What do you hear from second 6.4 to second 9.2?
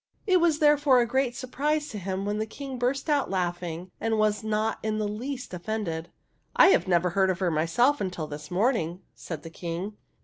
1 never heard of her myself until this morning,"